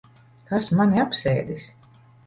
[0.53, 1.71] Kas mani apsēdis?